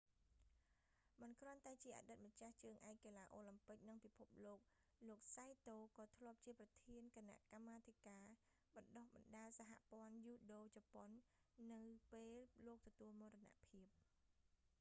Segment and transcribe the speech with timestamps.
[1.21, 4.59] មិនគ្រាន់តែជាអតីតម្ចាស់ជើងឯកកីឡាអូឡាំពិក និងពិភពលោក
[5.07, 8.25] លោក saito សៃតូ ក៏ធ្លាប់ជាប្រធានគណៈកម្មាធិការ
[8.75, 11.09] បណ្តុះបណ្តាលសហព័ន្ធយូដូជប៉ុន
[11.73, 11.81] នៅ
[12.13, 12.35] ពេល
[12.65, 13.87] លោកទទួលមរណភាព